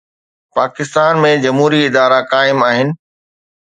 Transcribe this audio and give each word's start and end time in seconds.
پاڪستان 0.55 1.13
۾ 1.27 1.31
جمهوري 1.45 1.85
ادارا 1.93 2.21
قائم 2.35 2.69
آهن. 2.73 2.99